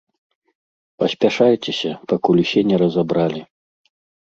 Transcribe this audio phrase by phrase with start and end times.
[1.03, 3.41] Паспяшайцеся, пакуль усе на разабралі.